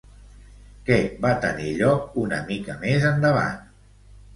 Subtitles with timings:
[0.87, 0.97] Què
[1.27, 3.67] va tenir lloc una mica més endavant?